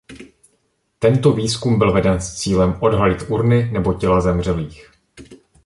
[0.99, 4.91] Tento výzkum byl veden z cílem odhalit urny nebo těla zemřelých.